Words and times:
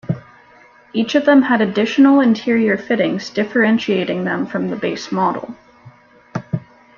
Each 0.93 1.13
of 1.13 1.25
them 1.25 1.43
had 1.43 1.61
additional 1.61 2.21
interior 2.21 2.75
fittings, 2.75 3.29
differentiating 3.29 4.23
them 4.23 4.47
from 4.47 4.69
the 4.71 4.75
base 4.75 5.11
model. 5.11 5.55